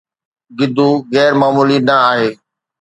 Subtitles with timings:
[0.57, 2.31] گدو غير معمولي نه آهن